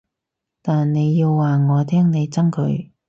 [0.63, 2.89] 但你要話我聽你憎佢